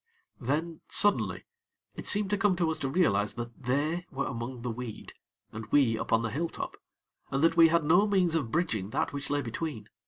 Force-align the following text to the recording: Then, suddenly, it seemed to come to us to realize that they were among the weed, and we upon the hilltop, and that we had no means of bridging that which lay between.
Then, 0.39 0.81
suddenly, 0.89 1.43
it 1.95 2.07
seemed 2.07 2.31
to 2.31 2.37
come 2.39 2.55
to 2.55 2.71
us 2.71 2.79
to 2.79 2.89
realize 2.89 3.35
that 3.35 3.65
they 3.65 4.07
were 4.09 4.25
among 4.25 4.63
the 4.63 4.71
weed, 4.71 5.13
and 5.51 5.67
we 5.71 5.95
upon 5.95 6.23
the 6.23 6.31
hilltop, 6.31 6.75
and 7.29 7.43
that 7.43 7.55
we 7.55 7.67
had 7.67 7.83
no 7.83 8.07
means 8.07 8.33
of 8.33 8.49
bridging 8.49 8.89
that 8.89 9.13
which 9.13 9.29
lay 9.29 9.43
between. 9.43 9.89